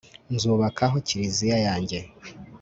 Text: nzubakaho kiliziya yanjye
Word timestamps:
nzubakaho 0.33 0.95
kiliziya 1.07 1.57
yanjye 1.67 1.99